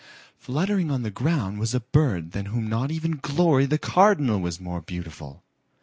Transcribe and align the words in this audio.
Fluttering 0.35 0.89
on 0.89 1.03
the 1.03 1.11
ground 1.11 1.59
was 1.59 1.75
a 1.75 1.79
bird 1.79 2.31
than 2.31 2.47
whom 2.47 2.67
not 2.67 2.89
even 2.89 3.19
Glory 3.21 3.67
the 3.67 3.77
Cardinal 3.77 4.39
was 4.39 4.59
more 4.59 4.81
beautiful. 4.81 5.43